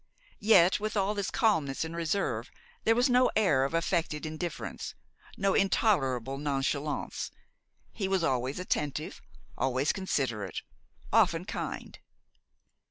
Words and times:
Yet 0.39 0.79
with 0.79 0.97
all 0.97 1.13
this 1.13 1.29
calmness 1.29 1.85
and 1.85 1.95
reserve, 1.95 2.49
there 2.85 2.95
was 2.95 3.07
no 3.07 3.29
air 3.35 3.63
of 3.65 3.75
affected 3.75 4.25
indifference, 4.25 4.95
no 5.37 5.53
intolerable 5.53 6.39
nonchalance; 6.39 7.29
he 7.91 8.07
was 8.07 8.23
always 8.23 8.57
attentive, 8.57 9.21
always 9.55 9.93
considerate, 9.93 10.63
often 11.13 11.45
kind. 11.45 11.99